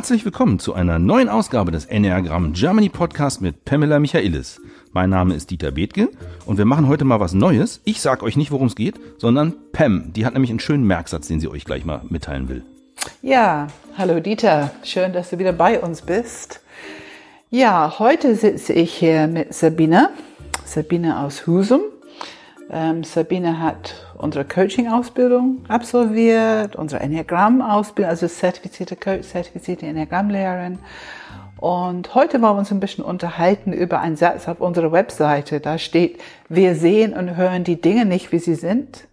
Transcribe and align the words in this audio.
Herzlich 0.00 0.24
willkommen 0.24 0.58
zu 0.58 0.72
einer 0.72 0.98
neuen 0.98 1.28
Ausgabe 1.28 1.72
des 1.72 1.84
Enneagramm 1.84 2.54
Germany 2.54 2.88
Podcast 2.88 3.42
mit 3.42 3.66
Pamela 3.66 3.98
Michaelis. 3.98 4.58
Mein 4.92 5.10
Name 5.10 5.34
ist 5.34 5.50
Dieter 5.50 5.72
Bethke 5.72 6.08
und 6.46 6.56
wir 6.56 6.64
machen 6.64 6.88
heute 6.88 7.04
mal 7.04 7.20
was 7.20 7.34
Neues. 7.34 7.82
Ich 7.84 8.00
sag 8.00 8.22
euch 8.22 8.34
nicht, 8.34 8.50
worum 8.50 8.68
es 8.68 8.76
geht, 8.76 8.98
sondern 9.18 9.52
Pam, 9.72 10.10
die 10.14 10.24
hat 10.24 10.32
nämlich 10.32 10.48
einen 10.48 10.58
schönen 10.58 10.84
Merksatz, 10.84 11.28
den 11.28 11.38
sie 11.38 11.48
euch 11.48 11.66
gleich 11.66 11.84
mal 11.84 12.00
mitteilen 12.08 12.48
will. 12.48 12.64
Ja, 13.20 13.66
hallo 13.98 14.20
Dieter, 14.20 14.70
schön, 14.84 15.12
dass 15.12 15.28
du 15.28 15.38
wieder 15.38 15.52
bei 15.52 15.78
uns 15.78 16.00
bist. 16.00 16.62
Ja, 17.50 17.98
heute 17.98 18.36
sitze 18.36 18.72
ich 18.72 18.94
hier 18.94 19.26
mit 19.26 19.52
Sabine, 19.52 20.08
Sabine 20.64 21.18
aus 21.18 21.46
Husum. 21.46 21.82
Ähm, 22.72 23.02
Sabine 23.02 23.58
hat 23.58 23.94
unsere 24.16 24.44
Coaching-Ausbildung 24.44 25.64
absolviert, 25.66 26.76
unsere 26.76 27.02
Enneagramm-Ausbildung, 27.02 28.10
also 28.10 28.28
zertifizierte 28.28 28.94
Coach, 28.94 29.26
zertifizierte 29.26 29.86
Enneagramm-Lehrerin. 29.86 30.78
Und 31.56 32.14
heute 32.14 32.40
wollen 32.40 32.54
wir 32.54 32.58
uns 32.60 32.70
ein 32.70 32.80
bisschen 32.80 33.04
unterhalten 33.04 33.72
über 33.72 34.00
einen 34.00 34.16
Satz 34.16 34.48
auf 34.48 34.60
unserer 34.60 34.92
Webseite. 34.92 35.60
Da 35.60 35.78
steht, 35.78 36.20
wir 36.48 36.74
sehen 36.76 37.12
und 37.12 37.36
hören 37.36 37.64
die 37.64 37.80
Dinge 37.80 38.06
nicht, 38.06 38.30
wie 38.30 38.38
sie 38.38 38.54
sind. 38.54 39.08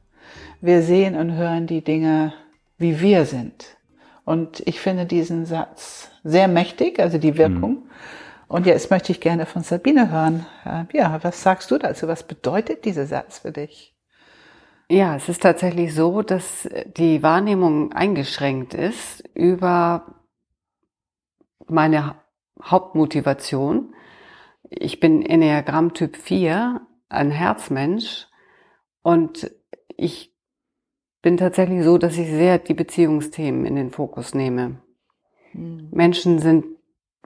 Wir 0.61 0.81
sehen 0.83 1.15
und 1.15 1.33
hören 1.33 1.67
die 1.67 1.83
Dinge, 1.83 2.33
wie 2.77 3.01
wir 3.01 3.25
sind. 3.25 3.77
Und 4.23 4.61
ich 4.65 4.79
finde 4.79 5.05
diesen 5.05 5.45
Satz 5.45 6.09
sehr 6.23 6.47
mächtig, 6.47 6.99
also 6.99 7.17
die 7.17 7.37
Wirkung. 7.37 7.71
Mhm. 7.71 7.86
Und 8.47 8.65
jetzt 8.65 8.89
möchte 8.89 9.11
ich 9.11 9.19
gerne 9.19 9.45
von 9.45 9.63
Sabine 9.63 10.09
hören. 10.09 10.45
Äh, 10.65 10.85
ja, 10.97 11.23
was 11.23 11.43
sagst 11.43 11.69
du 11.71 11.77
dazu? 11.77 12.07
Was 12.07 12.23
bedeutet 12.23 12.85
dieser 12.85 13.05
Satz 13.05 13.39
für 13.39 13.51
dich? 13.51 13.93
Ja, 14.89 15.17
es 15.17 15.27
ist 15.27 15.41
tatsächlich 15.41 15.93
so, 15.93 16.21
dass 16.21 16.67
die 16.85 17.21
Wahrnehmung 17.21 17.91
eingeschränkt 17.91 18.73
ist 18.73 19.21
über 19.33 20.15
meine 21.67 22.15
Hauptmotivation. 22.63 23.93
Ich 24.69 25.01
bin 25.01 25.25
Enneagramm 25.25 25.93
Typ 25.93 26.15
4, 26.15 26.81
ein 27.09 27.31
Herzmensch 27.31 28.27
und 29.01 29.51
ich 29.97 30.33
bin 31.21 31.35
tatsächlich 31.35 31.83
so, 31.83 31.97
dass 31.97 32.17
ich 32.17 32.29
sehr 32.29 32.57
die 32.57 32.73
Beziehungsthemen 32.73 33.65
in 33.65 33.75
den 33.75 33.91
Fokus 33.91 34.33
nehme. 34.33 34.81
Mhm. 35.51 35.89
Menschen 35.91 36.39
sind 36.39 36.76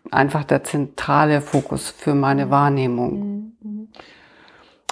einfach 0.09 0.44
der 0.44 0.63
zentrale 0.63 1.41
Fokus 1.41 1.89
für 1.89 2.16
meine 2.16 2.47
mhm. 2.47 2.49
Wahrnehmung. 2.52 3.55
Mhm. 3.61 3.88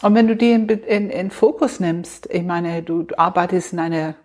Und 0.02 0.16
wenn 0.16 0.28
du 0.28 0.36
die 0.36 0.52
in, 0.52 0.68
in, 0.68 1.10
in 1.10 1.32
Fokus 1.32 1.80
nimmst, 1.80 2.30
ich 2.32 2.44
meine, 2.44 2.82
du, 2.84 3.04
du 3.04 3.18
arbeitest 3.18 3.74
in 3.74 3.80
einer 3.80 4.16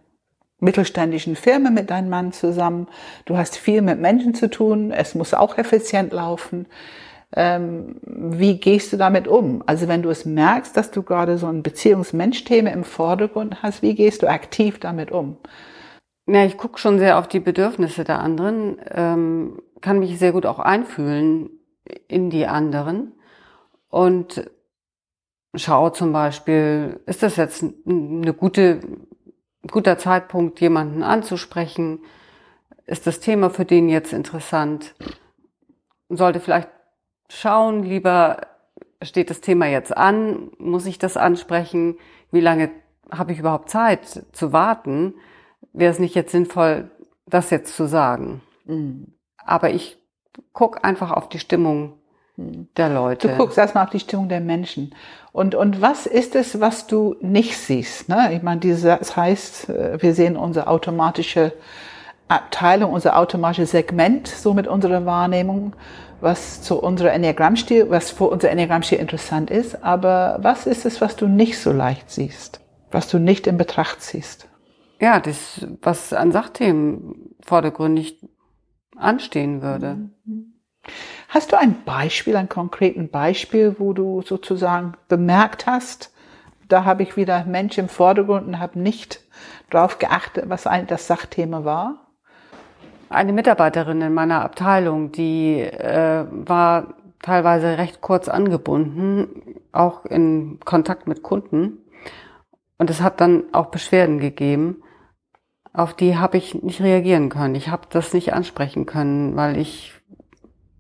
mittelständischen 0.61 1.37
Firma 1.37 1.71
mit 1.71 1.91
deinem 1.91 2.09
Mann 2.09 2.33
zusammen, 2.33 2.87
du 3.25 3.37
hast 3.37 3.57
viel 3.57 3.83
mit 3.83 4.01
Menschen 4.01 4.35
zu 4.35 4.49
tun, 4.49 4.93
es 4.93 5.15
muss 5.15 5.35
auch 5.35 5.59
effizient 5.59 6.13
laufen. 6.13 6.67
Ähm, 7.37 7.97
wie 8.05 8.59
gehst 8.59 8.93
du 8.93 8.97
damit 8.97 9.27
um? 9.27 9.65
Also 9.67 9.89
wenn 9.89 10.03
du 10.03 10.11
es 10.11 10.25
merkst, 10.25 10.77
dass 10.77 10.93
du 10.93 11.03
gerade 11.03 11.37
so 11.37 11.49
ein 11.49 11.65
Beziehungsmensch-Thema 11.65 12.71
im 12.71 12.85
Vordergrund 12.85 13.63
hast, 13.63 13.83
wie 13.83 13.97
gehst 13.97 14.23
du 14.23 14.29
aktiv 14.29 14.79
damit 14.79 15.11
um? 15.11 15.37
Ja, 16.27 16.45
ich 16.45 16.57
gucke 16.57 16.79
schon 16.79 16.99
sehr 16.99 17.19
auf 17.19 17.29
die 17.29 17.41
Bedürfnisse 17.41 18.05
der 18.05 18.21
anderen, 18.21 18.79
ähm, 18.95 19.59
kann 19.85 19.99
mich 19.99 20.19
sehr 20.19 20.33
gut 20.33 20.47
auch 20.47 20.59
einfühlen 20.59 21.51
in 22.09 22.31
die 22.31 22.47
anderen 22.47 23.13
und 23.89 24.51
schaue 25.55 25.93
zum 25.93 26.13
Beispiel, 26.13 27.01
ist 27.07 27.23
das 27.23 27.37
jetzt 27.37 27.63
eine 27.87 28.33
gute, 28.33 28.81
guter 29.71 29.99
Zeitpunkt, 29.99 30.61
jemanden 30.61 31.03
anzusprechen? 31.03 32.01
Ist 32.87 33.07
das 33.07 33.21
Thema 33.21 33.51
für 33.51 33.67
den 33.67 33.91
jetzt 33.91 34.15
interessant? 34.15 34.95
Sollte 36.09 36.41
vielleicht 36.41 36.71
schauen, 37.29 37.83
lieber 37.83 38.39
steht 39.03 39.29
das 39.29 39.43
Thema 39.43 39.67
jetzt 39.67 39.95
an, 39.95 40.51
muss 40.59 40.87
ich 40.87 40.99
das 40.99 41.19
ansprechen? 41.19 41.99
Wie 42.33 42.41
lange 42.41 42.71
habe 43.11 43.33
ich 43.33 43.39
überhaupt 43.39 43.69
Zeit 43.69 44.25
zu 44.33 44.53
warten? 44.55 45.15
wäre 45.75 45.93
es 45.93 45.99
nicht 45.99 46.15
jetzt 46.15 46.33
sinnvoll, 46.33 46.91
das 47.27 47.51
jetzt 47.51 47.77
zu 47.77 47.87
sagen. 47.87 48.41
Mhm. 48.65 49.13
Aber 49.45 49.71
ich 49.71 49.99
guck 50.53 50.85
einfach 50.85 51.11
auf 51.11 51.29
die 51.29 51.39
Stimmung 51.39 51.95
mhm. 52.37 52.69
der 52.77 52.89
Leute. 52.89 53.29
Du 53.29 53.37
guckst 53.37 53.59
erstmal 53.59 53.85
auf 53.85 53.91
die 53.91 54.01
Stimmung 54.01 54.29
der 54.29 54.41
Menschen. 54.41 54.95
Und, 55.33 55.55
und 55.55 55.81
was 55.81 56.07
ist 56.07 56.35
es, 56.35 56.61
was 56.61 56.87
du 56.87 57.17
nicht 57.21 57.57
siehst? 57.57 58.09
Ne? 58.09 58.33
Ich 58.35 58.43
meine, 58.43 58.61
das 58.61 59.17
heißt, 59.17 59.69
äh, 59.69 60.03
wir 60.03 60.15
sehen 60.15 60.37
unsere 60.37 60.67
automatische 60.69 61.53
Abteilung, 62.29 62.93
unser 62.93 63.19
automatisches 63.19 63.73
Segment, 63.73 64.29
so 64.29 64.55
mit 64.55 64.67
unserer 64.67 65.05
Wahrnehmung, 65.05 65.75
was 66.21 66.63
zu 66.63 66.81
unserer 66.81 67.13
Enneagrammstil, 67.13 67.91
was 67.91 68.11
für 68.11 68.25
unser 68.25 68.51
Enneagrammstil 68.51 68.99
interessant 68.99 69.51
ist. 69.51 69.85
Aber 69.85 70.39
was 70.41 70.67
ist 70.67 70.87
es, 70.87 71.01
was 71.01 71.17
du 71.17 71.27
nicht 71.27 71.59
so 71.59 71.71
leicht 71.73 72.11
siehst? 72.11 72.61
Was 72.91 73.09
du 73.09 73.19
nicht 73.19 73.47
in 73.47 73.59
Betracht 73.59 74.01
ziehst? 74.01 74.49
ja, 75.01 75.21
das, 75.21 75.67
was 75.83 76.13
an 76.13 76.33
Sachthemen 76.33 77.35
vordergründig 77.45 78.19
anstehen 78.97 79.63
würde. 79.63 80.11
Hast 81.29 81.53
du 81.53 81.59
ein 81.59 81.83
Beispiel, 81.85 82.37
ein 82.37 82.49
konkreten 82.49 83.09
Beispiel, 83.09 83.77
wo 83.79 83.93
du 83.93 84.23
sozusagen 84.23 84.95
bemerkt 85.09 85.67
hast, 85.67 86.13
da 86.69 86.85
habe 86.85 87.03
ich 87.03 87.17
wieder 87.17 87.45
Mensch 87.45 87.77
im 87.79 87.89
Vordergrund 87.89 88.47
und 88.47 88.59
habe 88.59 88.79
nicht 88.79 89.21
darauf 89.71 89.99
geachtet, 89.99 90.45
was 90.49 90.67
eigentlich 90.67 90.89
das 90.89 91.07
Sachthema 91.07 91.65
war? 91.65 92.07
Eine 93.09 93.33
Mitarbeiterin 93.33 94.01
in 94.01 94.15
meiner 94.15 94.43
Abteilung, 94.43 95.13
die 95.13 95.61
äh, 95.61 96.25
war 96.31 96.95
teilweise 97.21 97.79
recht 97.79 98.01
kurz 98.01 98.29
angebunden, 98.29 99.57
auch 99.73 100.05
in 100.05 100.59
Kontakt 100.65 101.07
mit 101.07 101.23
Kunden. 101.23 101.79
Und 102.79 102.91
es 102.91 103.01
hat 103.01 103.21
dann 103.21 103.45
auch 103.53 103.67
Beschwerden 103.67 104.19
gegeben 104.19 104.84
auf 105.75 105.93
die 105.93 106.17
habe 106.17 106.39
ich 106.39 106.63
nicht 106.63 106.81
reagieren 106.81 107.29
können. 107.29 107.57
Ich 107.57 107.69
habe 107.69 107.83
das 107.91 108.15
nicht 108.15 108.33
ansprechen 108.33 108.87
können, 108.87 109.37
weil 109.37 109.59
ich 109.59 109.93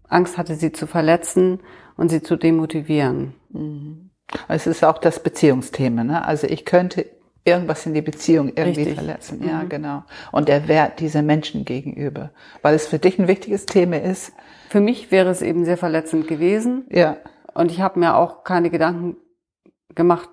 Angst 0.08 0.38
hatte, 0.38 0.54
sie 0.54 0.72
zu 0.72 0.86
verletzen 0.86 1.60
und 1.96 2.10
sie 2.10 2.22
zu 2.22 2.36
demotivieren. 2.36 3.34
Mhm. 3.50 4.10
Es 4.48 4.66
ist 4.66 4.84
auch 4.84 4.98
das 4.98 5.22
Beziehungsthema. 5.22 6.04
Ne? 6.04 6.24
Also 6.24 6.46
ich 6.46 6.64
könnte 6.64 7.06
irgendwas 7.44 7.84
in 7.86 7.92
die 7.92 8.02
Beziehung 8.02 8.48
irgendwie 8.48 8.82
Richtig. 8.82 8.94
verletzen. 8.94 9.44
Ja, 9.46 9.64
mhm. 9.64 9.68
genau. 9.68 10.04
Und 10.30 10.48
der 10.48 10.68
Wert 10.68 11.00
dieser 11.00 11.22
Menschen 11.22 11.64
gegenüber. 11.64 12.30
Weil 12.62 12.76
es 12.76 12.86
für 12.86 13.00
dich 13.00 13.18
ein 13.18 13.28
wichtiges 13.28 13.66
Thema 13.66 14.00
ist. 14.00 14.32
Für 14.70 14.80
mich 14.80 15.10
wäre 15.10 15.28
es 15.28 15.42
eben 15.42 15.64
sehr 15.64 15.76
verletzend 15.76 16.28
gewesen. 16.28 16.86
Ja. 16.88 17.16
Und 17.52 17.72
ich 17.72 17.80
habe 17.80 17.98
mir 17.98 18.16
auch 18.16 18.44
keine 18.44 18.70
Gedanken 18.70 19.16
gemacht, 19.94 20.28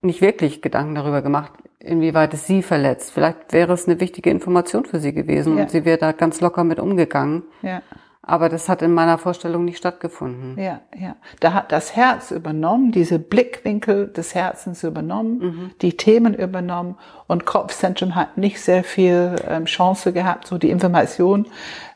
nicht 0.00 0.20
wirklich 0.20 0.62
Gedanken 0.62 0.94
darüber 0.94 1.22
gemacht, 1.22 1.52
inwieweit 1.86 2.34
es 2.34 2.46
sie 2.46 2.62
verletzt. 2.62 3.12
Vielleicht 3.12 3.52
wäre 3.52 3.72
es 3.72 3.86
eine 3.86 4.00
wichtige 4.00 4.30
Information 4.30 4.84
für 4.84 5.00
sie 5.00 5.12
gewesen 5.12 5.56
ja. 5.56 5.62
und 5.62 5.70
sie 5.70 5.84
wäre 5.84 5.98
da 5.98 6.12
ganz 6.12 6.40
locker 6.40 6.64
mit 6.64 6.78
umgegangen. 6.78 7.44
Ja. 7.62 7.82
Aber 8.28 8.48
das 8.48 8.68
hat 8.68 8.82
in 8.82 8.92
meiner 8.92 9.18
Vorstellung 9.18 9.64
nicht 9.64 9.78
stattgefunden. 9.78 10.60
Ja, 10.60 10.80
ja. 10.98 11.14
Da 11.38 11.52
hat 11.52 11.70
das 11.70 11.94
Herz 11.94 12.32
übernommen, 12.32 12.90
diese 12.90 13.20
Blickwinkel 13.20 14.08
des 14.08 14.34
Herzens 14.34 14.82
übernommen, 14.82 15.38
mhm. 15.38 15.70
die 15.80 15.96
Themen 15.96 16.34
übernommen 16.34 16.96
und 17.28 17.46
Kopfzentrum 17.46 18.16
hat 18.16 18.36
nicht 18.36 18.60
sehr 18.60 18.82
viel 18.82 19.36
ähm, 19.48 19.66
Chance 19.66 20.12
gehabt, 20.12 20.48
so 20.48 20.58
die 20.58 20.70
Information 20.70 21.46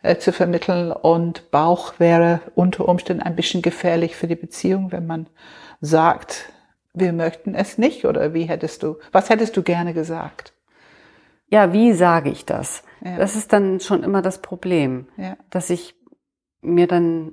äh, 0.02 0.18
zu 0.18 0.32
vermitteln 0.32 0.92
und 0.92 1.50
Bauch 1.50 1.94
wäre 1.98 2.40
unter 2.54 2.88
Umständen 2.88 3.24
ein 3.24 3.34
bisschen 3.34 3.60
gefährlich 3.60 4.14
für 4.14 4.28
die 4.28 4.36
Beziehung, 4.36 4.92
wenn 4.92 5.08
man 5.08 5.26
sagt, 5.80 6.52
wir 6.92 7.12
möchten 7.12 7.54
es 7.54 7.78
nicht 7.78 8.04
oder 8.04 8.34
wie 8.34 8.44
hättest 8.44 8.82
du, 8.82 8.96
was 9.12 9.30
hättest 9.30 9.56
du 9.56 9.62
gerne 9.62 9.94
gesagt? 9.94 10.54
Ja, 11.48 11.72
wie 11.72 11.92
sage 11.92 12.30
ich 12.30 12.46
das? 12.46 12.84
Ja. 13.04 13.16
Das 13.16 13.36
ist 13.36 13.52
dann 13.52 13.80
schon 13.80 14.02
immer 14.02 14.22
das 14.22 14.40
Problem, 14.42 15.08
ja. 15.16 15.36
dass 15.50 15.70
ich 15.70 15.94
mir 16.60 16.86
dann 16.86 17.32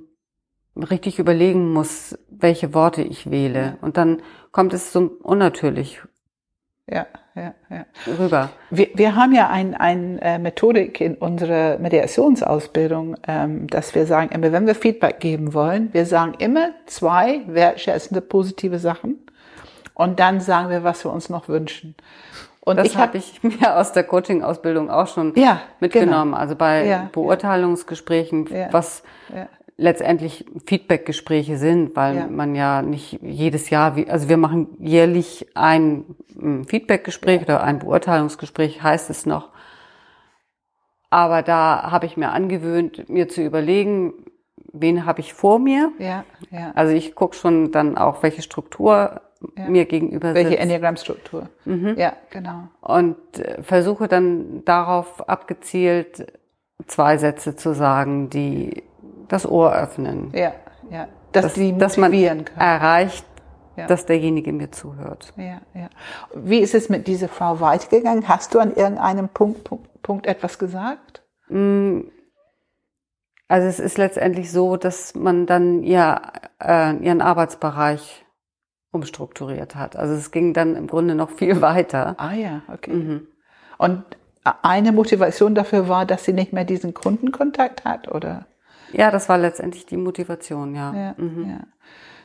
richtig 0.76 1.18
überlegen 1.18 1.72
muss, 1.72 2.18
welche 2.30 2.74
Worte 2.74 3.02
ich 3.02 3.30
wähle. 3.30 3.78
Und 3.80 3.96
dann 3.96 4.22
kommt 4.52 4.72
es 4.72 4.92
so 4.92 5.00
unnatürlich 5.22 6.00
ja, 6.90 7.06
ja, 7.34 7.54
ja. 7.68 7.84
rüber. 8.18 8.50
Wir, 8.70 8.88
wir 8.94 9.14
haben 9.14 9.34
ja 9.34 9.50
eine 9.50 9.78
ein, 9.78 10.18
äh, 10.18 10.38
Methodik 10.38 11.00
in 11.00 11.16
unserer 11.16 11.78
Mediationsausbildung, 11.78 13.16
ähm, 13.26 13.66
dass 13.66 13.94
wir 13.94 14.06
sagen, 14.06 14.30
immer 14.30 14.52
wenn 14.52 14.66
wir 14.66 14.74
Feedback 14.74 15.20
geben 15.20 15.52
wollen, 15.52 15.92
wir 15.92 16.06
sagen 16.06 16.34
immer 16.38 16.70
zwei 16.86 17.42
wertschätzende 17.46 18.20
positive 18.20 18.78
Sachen 18.78 19.18
und 19.98 20.20
dann 20.20 20.40
sagen 20.40 20.70
wir, 20.70 20.84
was 20.84 21.04
wir 21.04 21.12
uns 21.12 21.28
noch 21.28 21.48
wünschen. 21.48 21.96
Und 22.60 22.76
das 22.76 22.96
habe 22.96 23.18
ich 23.18 23.42
mir 23.42 23.76
aus 23.76 23.92
der 23.92 24.04
Coaching-Ausbildung 24.04 24.90
auch 24.90 25.08
schon 25.08 25.34
ja, 25.34 25.60
mitgenommen. 25.80 26.30
Genau. 26.32 26.40
Also 26.40 26.54
bei 26.54 26.86
ja, 26.86 27.10
Beurteilungsgesprächen, 27.12 28.46
ja, 28.46 28.68
was 28.72 29.02
letztendlich 29.76 30.44
Feedback-Gespräche 30.66 31.56
sind, 31.56 31.96
weil 31.96 32.28
man 32.28 32.54
ja 32.54 32.82
nicht 32.82 33.20
jedes 33.22 33.70
Jahr, 33.70 33.96
also 34.08 34.28
wir 34.28 34.36
machen 34.36 34.68
jährlich 34.78 35.46
ein 35.54 36.04
hm, 36.38 36.64
Feedback-Gespräch 36.66 37.42
oder 37.42 37.62
ein 37.62 37.80
Beurteilungsgespräch, 37.80 38.82
heißt 38.82 39.10
es 39.10 39.26
noch. 39.26 39.48
Aber 41.10 41.42
da 41.42 41.90
habe 41.90 42.06
ich 42.06 42.16
mir 42.16 42.30
angewöhnt, 42.30 43.08
mir 43.08 43.28
zu 43.28 43.42
überlegen, 43.42 44.12
wen 44.72 45.06
habe 45.06 45.20
ich 45.20 45.34
vor 45.34 45.58
mir. 45.58 45.90
Ja, 45.98 46.24
ja. 46.50 46.72
Also 46.74 46.92
ich 46.92 47.14
gucke 47.14 47.34
schon 47.34 47.72
dann 47.72 47.96
auch, 47.96 48.22
welche 48.22 48.42
Struktur 48.42 49.22
Ja. 49.56 49.68
mir 49.68 49.84
gegenüber 49.86 50.34
Welche 50.34 50.50
sitzt. 50.50 50.62
Enneagrammstruktur? 50.62 51.48
Mhm. 51.64 51.94
Ja, 51.96 52.14
genau. 52.30 52.68
Und 52.80 53.16
äh, 53.38 53.62
versuche 53.62 54.08
dann 54.08 54.64
darauf 54.64 55.28
abgezielt 55.28 56.32
zwei 56.86 57.18
Sätze 57.18 57.54
zu 57.56 57.74
sagen, 57.74 58.30
die 58.30 58.82
das 59.28 59.46
Ohr 59.46 59.72
öffnen. 59.74 60.30
Ja, 60.34 60.52
ja. 60.90 61.08
Dass 61.32 61.44
Dass, 61.44 61.54
die 61.54 61.76
dass 61.76 61.96
man 61.98 62.10
können. 62.12 62.46
erreicht, 62.56 63.26
Ja. 63.76 63.86
dass 63.86 64.06
derjenige 64.06 64.52
mir 64.52 64.70
zuhört. 64.72 65.32
Ja, 65.36 65.60
ja. 65.74 65.88
Wie 66.34 66.58
ist 66.60 66.74
es 66.74 66.88
mit 66.88 67.06
dieser 67.06 67.28
Frau 67.28 67.60
weitergegangen? 67.60 68.26
Hast 68.28 68.54
du 68.54 68.58
an 68.58 68.74
irgendeinem 68.74 69.28
Punkt, 69.28 69.62
Punkt, 69.64 70.02
Punkt 70.02 70.26
etwas 70.26 70.58
gesagt? 70.58 71.22
Mm, 71.48 72.00
Also 73.50 73.66
es 73.68 73.78
ist 73.80 73.98
letztendlich 73.98 74.50
so, 74.52 74.76
dass 74.76 75.14
man 75.14 75.46
dann 75.46 75.82
ihr, 75.82 76.20
äh, 76.62 76.96
ihren 76.96 77.20
Arbeitsbereich 77.22 78.24
umstrukturiert 78.90 79.74
hat. 79.74 79.96
Also 79.96 80.14
es 80.14 80.30
ging 80.30 80.52
dann 80.54 80.76
im 80.76 80.86
Grunde 80.86 81.14
noch 81.14 81.30
viel 81.30 81.60
weiter. 81.60 82.14
Ah 82.18 82.32
ja, 82.32 82.62
okay. 82.72 82.92
Mhm. 82.92 83.26
Und 83.78 84.04
eine 84.62 84.92
Motivation 84.92 85.54
dafür 85.54 85.88
war, 85.88 86.06
dass 86.06 86.24
sie 86.24 86.32
nicht 86.32 86.52
mehr 86.52 86.64
diesen 86.64 86.94
Kundenkontakt 86.94 87.84
hat, 87.84 88.08
oder? 88.08 88.46
Ja, 88.92 89.10
das 89.10 89.28
war 89.28 89.36
letztendlich 89.38 89.84
die 89.86 89.98
Motivation, 89.98 90.74
ja. 90.74 90.94
Ja, 90.94 91.14
Mhm. 91.16 91.50
ja. 91.50 91.58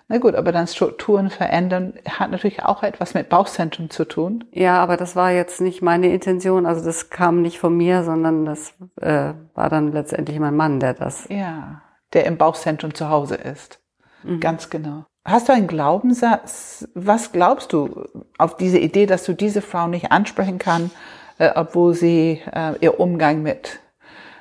Na 0.10 0.18
gut, 0.18 0.36
aber 0.36 0.52
dann 0.52 0.68
Strukturen 0.68 1.30
verändern 1.30 1.94
hat 2.08 2.30
natürlich 2.30 2.64
auch 2.64 2.84
etwas 2.84 3.14
mit 3.14 3.30
Bauchzentrum 3.30 3.90
zu 3.90 4.04
tun. 4.06 4.44
Ja, 4.52 4.82
aber 4.84 4.98
das 4.98 5.16
war 5.16 5.32
jetzt 5.32 5.62
nicht 5.62 5.82
meine 5.82 6.14
Intention. 6.14 6.66
Also 6.66 6.84
das 6.84 7.10
kam 7.10 7.42
nicht 7.42 7.58
von 7.58 7.76
mir, 7.76 8.04
sondern 8.04 8.44
das 8.46 8.74
äh, 9.00 9.34
war 9.56 9.70
dann 9.70 9.94
letztendlich 9.94 10.38
mein 10.40 10.56
Mann, 10.58 10.82
der 10.82 10.94
das. 10.94 11.28
Ja, 11.30 11.82
der 12.12 12.26
im 12.26 12.38
Bauchzentrum 12.38 12.94
zu 12.94 13.10
Hause 13.10 13.36
ist. 13.36 13.80
Mhm. 14.24 14.40
Ganz 14.42 14.70
genau. 14.70 15.06
Hast 15.26 15.48
du 15.48 15.54
einen 15.54 15.68
Glaubenssatz? 15.68 16.88
Was 16.96 17.32
glaubst 17.32 17.72
du 17.72 18.08
auf 18.38 18.58
diese 18.58 18.78
Idee, 18.78 19.06
dass 19.06 19.24
du 19.24 19.34
diese 19.34 19.62
Frau 19.62 19.88
nicht 19.88 20.12
ansprechen 20.12 20.60
kann, 20.60 20.92
äh, 21.38 21.52
obwohl 21.56 21.94
sie 21.94 22.42
äh, 22.52 22.74
ihr 22.82 23.00
Umgang 23.00 23.42
mit 23.42 23.80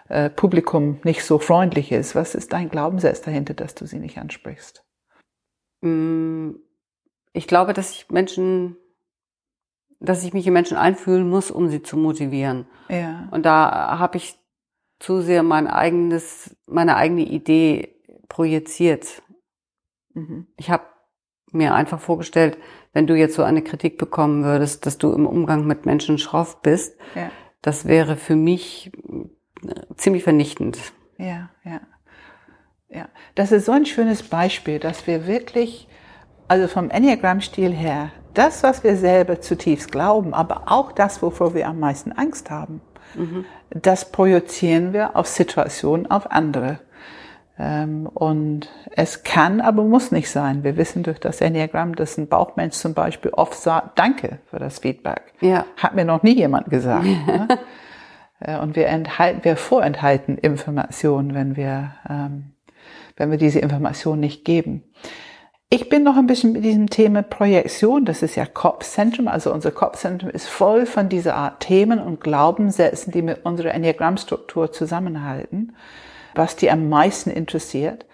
äh, 0.09 0.29
Publikum 0.29 0.99
nicht 1.05 1.25
so 1.25 1.39
freundlich 1.39 1.93
ist? 1.93 2.15
Was 2.17 2.35
ist 2.35 2.53
dein 2.53 2.69
Glaubenssatz 2.69 3.21
dahinter, 3.23 3.55
dass 3.55 3.75
du 3.77 3.87
sie 3.87 4.01
nicht 4.01 4.19
ansprichst? 4.19 4.85
Mm, 5.83 6.51
Ich 7.33 7.47
glaube, 7.47 7.75
dass 7.75 7.93
ich 7.93 8.11
Menschen, 8.11 8.77
dass 10.01 10.25
ich 10.25 10.33
mich 10.35 10.47
in 10.49 10.53
Menschen 10.53 10.77
einfühlen 10.77 11.31
muss, 11.31 11.53
um 11.53 11.69
sie 11.69 11.83
zu 11.83 11.97
motivieren. 11.97 12.67
Ja, 12.89 13.29
Und 13.31 13.47
da 13.47 13.99
habe 14.01 14.17
ich 14.17 14.37
zu 14.99 15.21
sehr 15.21 15.45
mein 15.45 15.69
eigenes, 15.69 16.57
meine 16.67 16.97
eigene 16.97 17.23
Idee 17.23 17.95
projiziert. 18.29 19.23
Mhm. 20.15 20.47
Ich 20.57 20.71
habe 20.71 20.85
mir 21.51 21.75
einfach 21.75 22.01
vorgestellt, 22.01 22.57
wenn 22.93 23.07
du 23.07 23.15
jetzt 23.15 23.35
so 23.35 23.43
eine 23.43 23.63
Kritik 23.63 23.99
bekommen 23.99 24.45
würdest, 24.45 24.87
dass 24.87 24.99
du 24.99 25.13
im 25.13 25.27
Umgang 25.27 25.67
mit 25.67 25.87
Menschen 25.87 26.19
schroff 26.19 26.63
bist, 26.63 26.97
ja, 27.15 27.31
das 27.61 27.87
wäre 27.87 28.17
für 28.17 28.37
mich 28.37 28.91
äh, 29.67 29.95
ziemlich 29.97 30.25
vernichtend. 30.25 30.79
ja, 31.19 31.51
ja. 31.65 31.81
Ja, 32.95 33.09
das 33.35 33.53
ist 33.53 33.65
so 33.65 33.73
ein 33.73 33.87
schönes 33.87 34.23
Beispiel, 34.23 34.79
dass 34.79 35.07
wir 35.07 35.27
wirklich, 35.27 35.89
also 36.47 36.69
vom 36.69 36.91
Enneagramm-Stil 36.91 37.73
her, 37.73 38.11
das, 38.35 38.63
was 38.63 38.85
wir 38.85 38.97
selber 38.97 39.41
zutiefst 39.41 39.91
glauben, 39.91 40.35
aber 40.35 40.65
auch 40.67 40.93
das, 40.93 41.23
wovor 41.23 41.55
wir 41.55 41.69
am 41.69 41.81
meisten 41.81 42.13
Angst 42.13 42.51
haben, 42.51 42.83
das 43.71 44.13
projizieren 44.13 44.93
wir 44.93 45.17
auf 45.17 45.27
Situationen, 45.27 46.11
auf 46.11 46.31
andere. 46.31 46.81
Ähm, 47.59 48.07
Und 48.07 48.71
es 48.93 49.25
kann, 49.25 49.61
aber 49.61 49.85
muss 49.85 50.11
nicht 50.11 50.31
sein. 50.31 50.65
Wir 50.65 50.77
wissen 50.77 51.03
durch 51.03 51.21
das 51.21 51.41
Enneagramm, 51.41 51.95
dass 51.95 52.17
ein 52.19 52.29
Bauchmensch 52.29 52.77
zum 52.77 52.95
Beispiel 52.95 53.31
oft 53.33 53.55
sagt, 53.55 53.99
danke 53.99 54.39
für 54.51 54.59
das 54.59 54.79
Feedback. 54.79 55.35
Ja. 55.41 55.67
Hat 55.77 55.95
mir 55.95 56.05
noch 56.05 56.23
nie 56.23 56.35
jemand 56.37 56.71
gesagt. 56.71 57.05
ne? 57.27 57.49
Äh, 58.41 58.59
Und 58.59 58.75
wir 58.77 58.87
enthalten, 58.89 59.45
wir 59.45 59.57
vorenthalten 59.57 60.39
Informationen, 60.39 61.35
wenn 61.35 61.57
wir, 61.57 61.95
ähm, 62.09 62.53
wenn 63.17 63.31
wir 63.31 63.39
diese 63.39 63.61
Information 63.61 64.19
nicht 64.19 64.45
geben. 64.45 64.83
Ich 65.75 65.89
bin 65.89 66.03
noch 66.03 66.19
ein 66.19 66.27
bisschen 66.27 66.53
mit 66.53 66.65
diesem 66.65 66.91
Thema 66.91 67.23
Projektion, 67.23 68.05
das 68.05 68.23
ist 68.23 68.35
ja 68.35 68.45
Kopfzentrum, 68.45 69.27
also 69.27 69.51
unser 69.55 69.71
Kopfzentrum 69.71 70.29
ist 70.29 70.47
voll 70.47 70.85
von 70.85 71.09
dieser 71.09 71.35
Art 71.35 71.61
Themen 71.61 71.99
und 71.99 72.21
Glaubenssätzen, 72.21 73.11
die 73.11 73.23
mit 73.23 73.47
unserer 73.47 73.73
Enneagrammstruktur 73.73 74.71
zusammenhalten, 74.71 75.75
was 76.35 76.57
die 76.57 76.71
am 76.71 76.89
meisten 76.89 77.31
interessiert. 77.31 78.07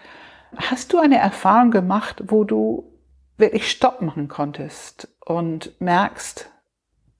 Hast 0.55 0.93
du 0.93 0.99
eine 0.99 1.17
Erfahrung 1.17 1.71
gemacht, 1.71 2.23
wo 2.27 2.43
du 2.43 2.91
wirklich 3.37 3.69
Stopp 3.69 4.01
machen 4.01 4.27
konntest 4.27 5.07
und 5.25 5.79
merkst, 5.79 6.49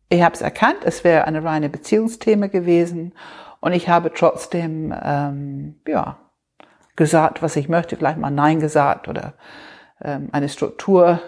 ich 0.09 0.23
habe 0.23 0.33
es 0.33 0.41
erkannt, 0.41 0.79
es 0.83 1.03
wäre 1.03 1.25
eine 1.25 1.43
reine 1.43 1.69
Beziehungsthema 1.69 2.47
gewesen 2.47 3.13
und 3.61 3.73
ich 3.73 3.87
habe 3.89 4.11
trotzdem 4.13 4.93
ähm, 5.03 5.79
ja 5.87 6.17
gesagt, 6.95 7.41
was 7.41 7.55
ich 7.55 7.69
möchte, 7.69 7.95
vielleicht 7.95 8.17
mal 8.17 8.31
Nein 8.31 8.59
gesagt 8.59 9.07
oder 9.07 9.33
ähm, 10.01 10.29
eine 10.31 10.49
Struktur 10.49 11.21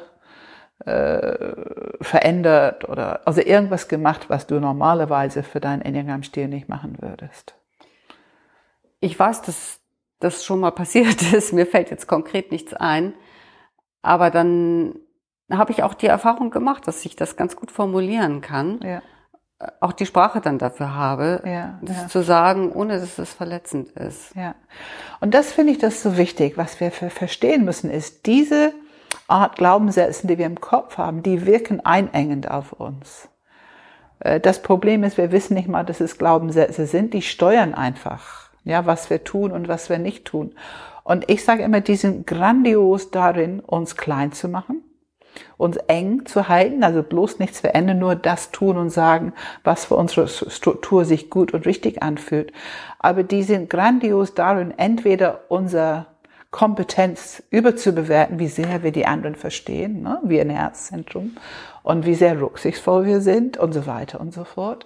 äh, 0.86 1.54
verändert 2.02 2.90
oder 2.90 3.22
also 3.26 3.42
irgendwas 3.42 3.88
gemacht, 3.88 4.30
was 4.30 4.48
du 4.48 4.60
normalerweise 4.60 5.44
für 5.44 5.60
deinen 5.60 5.82
Enneagramm-Stil 5.82 6.48
nicht 6.48 6.68
machen 6.68 6.98
würdest. 7.00 7.56
Ich 9.02 9.18
weiß, 9.20 9.42
dass 9.42 9.80
das 10.20 10.46
schon 10.46 10.60
mal 10.62 10.72
passiert 10.72 11.22
ist. 11.34 11.52
Mir 11.52 11.66
fällt 11.66 11.92
jetzt 11.92 12.08
konkret 12.08 12.52
nichts 12.52 12.74
ein. 12.74 13.14
Aber 14.02 14.30
dann 14.32 14.96
habe 15.52 15.72
ich 15.74 15.84
auch 15.84 15.94
die 15.94 16.08
Erfahrung 16.08 16.50
gemacht, 16.50 16.88
dass 16.88 17.04
ich 17.06 17.16
das 17.18 17.36
ganz 17.36 17.56
gut 17.58 17.72
formulieren 17.72 18.40
kann. 18.42 18.80
Ja, 18.84 19.02
Auch 19.80 19.92
die 19.92 20.06
Sprache 20.06 20.40
dann 20.42 20.58
dafür 20.58 20.96
habe, 20.96 21.44
Ja, 21.46 21.78
das 21.82 21.98
ja. 22.04 22.08
zu 22.08 22.24
sagen, 22.24 22.72
ohne 22.72 23.00
dass 23.00 23.20
es 23.20 23.34
verletzend 23.34 23.90
ist. 23.92 24.34
ja. 24.36 24.56
Und 25.20 25.34
das 25.34 25.52
finde 25.52 25.74
ich 25.74 25.78
das 25.78 26.02
so 26.02 26.18
wichtig. 26.18 26.58
Was 26.58 26.80
wir 26.80 26.90
ver- 26.92 27.10
verstehen 27.12 27.66
müssen, 27.66 27.90
ist, 27.92 28.26
diese 28.26 28.74
Art 29.28 29.58
Glaubenssätze, 29.58 30.26
die 30.26 30.38
wir 30.38 30.46
im 30.46 30.60
Kopf 30.62 30.98
haben, 30.98 31.22
die 31.22 31.46
wirken 31.46 31.80
einengend 31.86 32.50
auf 32.50 32.72
uns. 32.74 33.28
Äh, 34.20 34.40
Das 34.40 34.62
Problem 34.62 35.04
ist, 35.04 35.18
wir 35.18 35.32
wissen 35.32 35.54
nicht 35.56 35.68
mal, 35.68 35.84
dass 35.84 36.00
es 36.00 36.18
Glaubenssätze 36.18 36.86
sind, 36.88 37.14
die 37.14 37.22
steuern 37.22 37.74
einfach, 37.76 38.50
ja, 38.64 38.86
was 38.86 39.10
wir 39.10 39.24
tun 39.24 39.52
und 39.52 39.68
was 39.68 39.90
wir 39.90 39.98
nicht 39.98 40.26
tun. 40.26 40.54
Und 41.04 41.30
ich 41.30 41.44
sage 41.44 41.64
immer, 41.64 41.82
die 41.82 41.96
sind 41.96 42.28
grandios 42.28 43.12
darin, 43.12 43.60
uns 43.60 43.98
klein 43.98 44.32
zu 44.32 44.48
machen, 44.48 44.84
uns 45.58 45.78
eng 45.78 46.26
zu 46.26 46.48
halten, 46.48 46.84
also 46.84 47.04
bloß 47.04 47.40
nichts 47.40 47.62
verändern, 47.62 48.00
nur 48.00 48.16
das 48.16 48.52
tun 48.52 48.78
und 48.78 48.90
sagen, 48.90 49.34
was 49.64 49.86
für 49.86 49.96
unsere 49.96 50.28
Struktur 50.28 51.06
sich 51.06 51.30
gut 51.30 51.54
und 51.54 51.66
richtig 51.66 52.04
anfühlt. 52.04 52.54
Aber 53.00 53.24
die 53.24 53.44
sind 53.44 53.70
grandios 53.70 54.36
darin, 54.36 54.74
entweder 54.78 55.42
unser 55.50 56.08
Kompetenz 56.52 57.42
überzubewerten, 57.50 58.38
wie 58.38 58.50
sehr 58.50 58.84
wir 58.84 58.92
die 58.92 59.06
anderen 59.06 59.36
verstehen, 59.36 60.02
ne? 60.02 60.20
wie 60.24 60.40
ein 60.40 60.50
Herzzentrum, 60.50 61.38
und 61.82 62.06
wie 62.06 62.16
sehr 62.16 62.40
rücksichtsvoll 62.40 63.06
wir 63.06 63.22
sind 63.22 63.58
und 63.58 63.74
so 63.74 63.88
weiter 63.88 64.20
und 64.20 64.34
so 64.34 64.44
fort, 64.44 64.86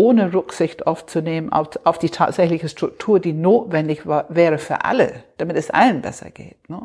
ohne 0.00 0.32
Rücksicht 0.32 0.86
aufzunehmen 0.86 1.52
auf, 1.52 1.68
auf 1.84 1.98
die 1.98 2.10
tatsächliche 2.10 2.68
Struktur, 2.68 3.20
die 3.20 3.32
notwendig 3.32 4.06
war, 4.06 4.24
wäre 4.28 4.58
für 4.58 4.84
alle, 4.84 5.12
damit 5.38 5.56
es 5.56 5.70
allen 5.70 6.00
besser 6.00 6.30
geht. 6.30 6.68
Ne? 6.70 6.80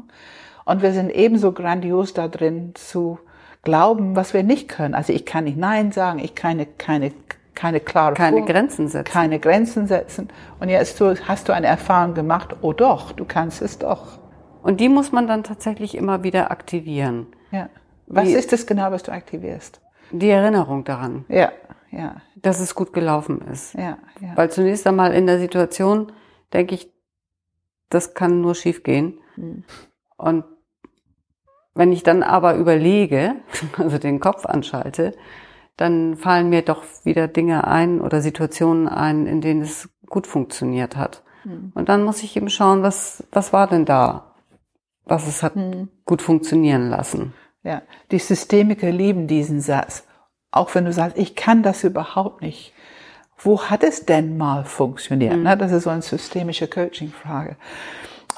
Und 0.65 0.81
wir 0.81 0.91
sind 0.91 1.09
ebenso 1.11 1.51
grandios 1.51 2.13
da 2.13 2.27
drin 2.27 2.73
zu 2.75 3.19
glauben, 3.63 4.15
was 4.15 4.33
wir 4.33 4.43
nicht 4.43 4.67
können. 4.67 4.93
Also 4.95 5.13
ich 5.13 5.25
kann 5.25 5.45
nicht 5.45 5.57
Nein 5.57 5.91
sagen, 5.91 6.19
ich 6.19 6.35
kann 6.35 6.57
keine, 6.57 6.67
keine, 6.77 7.11
keine 7.55 7.79
klare 7.79 8.13
Keine 8.15 8.37
Vor- 8.39 8.45
Grenzen 8.47 8.87
setzen. 8.89 9.11
keine 9.11 9.39
Grenzen 9.39 9.87
setzen. 9.87 10.27
Und 10.59 10.69
jetzt 10.69 10.99
hast 11.27 11.47
du 11.47 11.53
eine 11.53 11.67
Erfahrung 11.67 12.13
gemacht, 12.15 12.55
oh 12.61 12.73
doch, 12.73 13.11
du 13.13 13.25
kannst 13.25 13.61
es 13.61 13.79
doch. 13.79 14.19
Und 14.61 14.79
die 14.81 14.89
muss 14.89 15.11
man 15.11 15.27
dann 15.27 15.43
tatsächlich 15.43 15.95
immer 15.95 16.23
wieder 16.23 16.51
aktivieren. 16.51 17.27
Ja. 17.51 17.69
Was 18.07 18.25
Wie- 18.27 18.33
ist 18.33 18.51
das 18.51 18.65
genau, 18.67 18.91
was 18.91 19.03
du 19.03 19.11
aktivierst? 19.11 19.79
Die 20.11 20.29
Erinnerung 20.29 20.83
daran, 20.83 21.25
Ja, 21.29 21.51
ja, 21.95 22.21
dass 22.35 22.59
es 22.59 22.75
gut 22.75 22.93
gelaufen 22.93 23.41
ist. 23.41 23.73
ja, 23.73 23.97
ja. 24.19 24.35
Weil 24.35 24.51
zunächst 24.51 24.85
einmal 24.87 25.13
in 25.13 25.25
der 25.25 25.39
Situation 25.39 26.11
denke 26.53 26.75
ich, 26.75 26.91
das 27.89 28.13
kann 28.13 28.41
nur 28.41 28.55
schief 28.55 28.83
gehen. 28.83 29.19
Hm. 29.35 29.63
Und 30.17 30.43
wenn 31.73 31.91
ich 31.91 32.03
dann 32.03 32.23
aber 32.23 32.55
überlege, 32.55 33.35
also 33.77 33.97
den 33.97 34.19
Kopf 34.19 34.45
anschalte, 34.45 35.13
dann 35.77 36.15
fallen 36.15 36.49
mir 36.49 36.61
doch 36.61 36.83
wieder 37.03 37.27
Dinge 37.27 37.67
ein 37.67 37.99
oder 37.99 38.21
Situationen 38.21 38.87
ein, 38.87 39.27
in 39.27 39.41
denen 39.41 39.61
es 39.61 39.89
gut 40.07 40.25
funktioniert 40.27 40.95
hat. 40.95 41.23
Hm. 41.43 41.71
Und 41.75 41.89
dann 41.89 42.03
muss 42.03 42.23
ich 42.23 42.35
eben 42.37 42.49
schauen, 42.49 42.81
was, 42.81 43.23
was 43.31 43.53
war 43.53 43.67
denn 43.67 43.85
da, 43.85 44.35
was 45.03 45.27
es 45.27 45.43
hat 45.43 45.55
Hm. 45.55 45.89
gut 46.05 46.21
funktionieren 46.21 46.89
lassen. 46.89 47.33
Ja, 47.63 47.81
die 48.11 48.19
Systemiker 48.19 48.91
lieben 48.91 49.27
diesen 49.27 49.59
Satz. 49.59 50.05
Auch 50.55 50.73
wenn 50.73 50.85
du 50.85 50.93
sagst, 50.93 51.17
ich 51.17 51.35
kann 51.35 51.63
das 51.63 51.83
überhaupt 51.83 52.41
nicht. 52.41 52.73
Wo 53.37 53.63
hat 53.63 53.83
es 53.83 54.05
denn 54.05 54.37
mal 54.37 54.63
funktioniert? 54.63 55.35
Mhm. 55.35 55.59
Das 55.59 55.73
ist 55.73 55.83
so 55.83 55.89
eine 55.89 56.01
systemische 56.01 56.69
Coaching-Frage. 56.69 57.57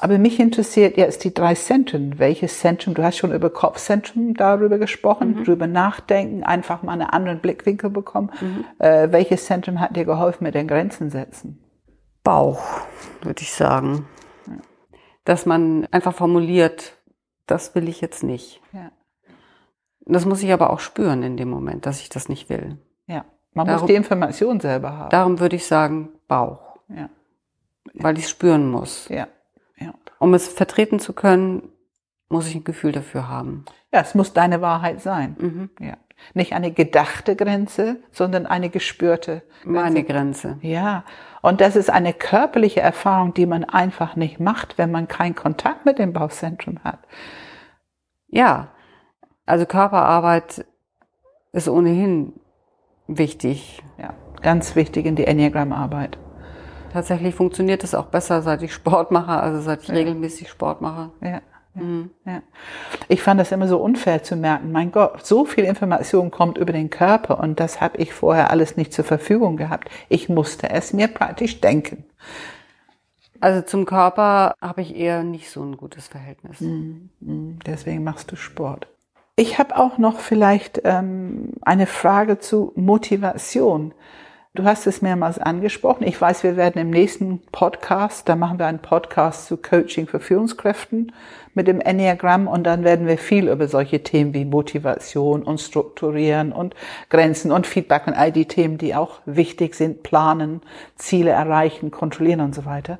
Aber 0.00 0.18
mich 0.18 0.40
interessiert 0.40 0.96
jetzt 0.96 1.22
die 1.22 1.32
drei 1.32 1.54
Zentren. 1.54 2.18
Welches 2.18 2.58
Zentrum? 2.58 2.94
Du 2.94 3.04
hast 3.04 3.18
schon 3.18 3.32
über 3.32 3.50
Kopfzentrum 3.50 4.34
darüber 4.34 4.78
gesprochen, 4.78 5.36
mhm. 5.36 5.44
drüber 5.44 5.68
nachdenken, 5.68 6.42
einfach 6.42 6.82
mal 6.82 6.92
einen 6.92 7.02
anderen 7.02 7.38
Blickwinkel 7.38 7.90
bekommen. 7.90 8.32
Mhm. 8.40 8.64
Äh, 8.78 9.12
welches 9.12 9.46
Zentrum 9.46 9.78
hat 9.78 9.94
dir 9.94 10.04
geholfen 10.04 10.42
mit 10.42 10.56
den 10.56 10.66
Grenzen 10.66 11.10
setzen? 11.10 11.62
Bauch, 12.24 12.80
würde 13.22 13.42
ich 13.42 13.52
sagen. 13.52 14.06
Ja. 14.48 14.54
Dass 15.24 15.46
man 15.46 15.86
einfach 15.92 16.14
formuliert, 16.14 16.94
das 17.46 17.76
will 17.76 17.88
ich 17.88 18.00
jetzt 18.00 18.24
nicht. 18.24 18.60
Ja. 18.72 18.90
Das 20.08 20.24
muss 20.24 20.42
ich 20.42 20.52
aber 20.52 20.70
auch 20.70 20.80
spüren 20.80 21.22
in 21.22 21.36
dem 21.36 21.50
Moment, 21.50 21.86
dass 21.86 22.00
ich 22.00 22.08
das 22.08 22.28
nicht 22.28 22.48
will. 22.48 22.78
Ja, 23.06 23.24
man 23.52 23.66
darum, 23.66 23.82
muss 23.82 23.88
die 23.88 23.94
Information 23.94 24.60
selber 24.60 24.96
haben. 24.96 25.10
Darum 25.10 25.38
würde 25.38 25.56
ich 25.56 25.66
sagen 25.66 26.08
Bauch. 26.26 26.78
Ja. 26.88 27.10
Weil 27.94 28.16
ich 28.18 28.24
es 28.24 28.30
spüren 28.30 28.70
muss. 28.70 29.08
Ja. 29.08 29.28
ja. 29.78 29.92
Um 30.18 30.34
es 30.34 30.48
vertreten 30.48 30.98
zu 30.98 31.12
können, 31.12 31.70
muss 32.28 32.46
ich 32.46 32.54
ein 32.54 32.64
Gefühl 32.64 32.92
dafür 32.92 33.28
haben. 33.28 33.64
Ja, 33.92 34.00
es 34.00 34.14
muss 34.14 34.32
deine 34.32 34.60
Wahrheit 34.60 35.00
sein. 35.00 35.36
Mhm. 35.38 35.70
Ja. 35.80 35.96
Nicht 36.34 36.52
eine 36.52 36.72
gedachte 36.72 37.36
Grenze, 37.36 37.96
sondern 38.10 38.46
eine 38.46 38.70
gespürte 38.70 39.42
Grenze. 39.62 39.68
Meine 39.68 40.04
Grenze. 40.04 40.58
Ja. 40.62 41.04
Und 41.42 41.60
das 41.60 41.76
ist 41.76 41.90
eine 41.90 42.12
körperliche 42.12 42.80
Erfahrung, 42.80 43.34
die 43.34 43.46
man 43.46 43.64
einfach 43.64 44.16
nicht 44.16 44.40
macht, 44.40 44.78
wenn 44.78 44.90
man 44.90 45.06
keinen 45.06 45.34
Kontakt 45.34 45.86
mit 45.86 45.98
dem 45.98 46.12
Bauchzentrum 46.12 46.80
hat. 46.82 46.98
Ja. 48.28 48.68
Also 49.48 49.64
Körperarbeit 49.64 50.66
ist 51.52 51.68
ohnehin 51.68 52.34
wichtig. 53.06 53.82
Ja, 53.98 54.12
ganz 54.42 54.76
wichtig 54.76 55.06
in 55.06 55.16
die 55.16 55.26
Enneagram-Arbeit. 55.26 56.18
Tatsächlich 56.92 57.34
funktioniert 57.34 57.82
es 57.82 57.94
auch 57.94 58.06
besser, 58.06 58.42
seit 58.42 58.62
ich 58.62 58.74
Sport 58.74 59.10
mache, 59.10 59.40
also 59.40 59.60
seit 59.62 59.82
ich 59.82 59.88
ja. 59.88 59.94
regelmäßig 59.94 60.50
Sport 60.50 60.82
mache. 60.82 61.10
Ja. 61.22 61.40
Mhm. 61.74 62.10
ja. 62.26 62.42
Ich 63.08 63.22
fand 63.22 63.40
das 63.40 63.50
immer 63.50 63.68
so 63.68 63.78
unfair 63.78 64.22
zu 64.22 64.36
merken. 64.36 64.70
Mein 64.70 64.92
Gott, 64.92 65.24
so 65.24 65.46
viel 65.46 65.64
Information 65.64 66.30
kommt 66.30 66.58
über 66.58 66.72
den 66.74 66.90
Körper 66.90 67.40
und 67.40 67.58
das 67.58 67.80
habe 67.80 67.96
ich 67.98 68.12
vorher 68.12 68.50
alles 68.50 68.76
nicht 68.76 68.92
zur 68.92 69.04
Verfügung 69.04 69.56
gehabt. 69.56 69.88
Ich 70.10 70.28
musste 70.28 70.68
es 70.68 70.92
mir 70.92 71.08
praktisch 71.08 71.62
denken. 71.62 72.04
Also 73.40 73.62
zum 73.62 73.86
Körper 73.86 74.54
habe 74.60 74.82
ich 74.82 74.94
eher 74.94 75.22
nicht 75.22 75.50
so 75.50 75.62
ein 75.62 75.78
gutes 75.78 76.06
Verhältnis. 76.06 76.60
Mhm. 76.60 77.08
mhm. 77.20 77.58
Deswegen 77.64 78.04
machst 78.04 78.30
du 78.30 78.36
Sport. 78.36 78.88
Ich 79.40 79.60
habe 79.60 79.76
auch 79.76 79.98
noch 79.98 80.18
vielleicht 80.18 80.80
ähm, 80.82 81.52
eine 81.62 81.86
Frage 81.86 82.40
zu 82.40 82.72
Motivation. 82.74 83.94
Du 84.52 84.64
hast 84.64 84.88
es 84.88 85.00
mehrmals 85.00 85.38
angesprochen. 85.38 86.08
Ich 86.08 86.20
weiß, 86.20 86.42
wir 86.42 86.56
werden 86.56 86.82
im 86.82 86.90
nächsten 86.90 87.40
Podcast, 87.52 88.28
da 88.28 88.34
machen 88.34 88.58
wir 88.58 88.66
einen 88.66 88.80
Podcast 88.80 89.46
zu 89.46 89.56
Coaching 89.56 90.08
für 90.08 90.18
Führungskräften 90.18 91.12
mit 91.54 91.68
dem 91.68 91.80
Enneagramm 91.80 92.48
und 92.48 92.64
dann 92.64 92.82
werden 92.82 93.06
wir 93.06 93.16
viel 93.16 93.48
über 93.48 93.68
solche 93.68 94.02
Themen 94.02 94.34
wie 94.34 94.44
Motivation 94.44 95.44
und 95.44 95.60
Strukturieren 95.60 96.50
und 96.50 96.74
Grenzen 97.08 97.52
und 97.52 97.68
Feedback 97.68 98.08
und 98.08 98.14
all 98.14 98.32
die 98.32 98.46
Themen, 98.46 98.76
die 98.76 98.96
auch 98.96 99.20
wichtig 99.24 99.76
sind, 99.76 100.02
planen, 100.02 100.62
Ziele 100.96 101.30
erreichen, 101.30 101.92
kontrollieren 101.92 102.40
und 102.40 102.56
so 102.56 102.64
weiter. 102.64 102.98